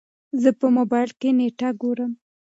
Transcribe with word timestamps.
زه 0.41 0.49
په 0.59 0.67
موبايل 0.77 1.09
کې 1.19 1.29
نېټه 1.37 1.69
ګورم. 1.81 2.11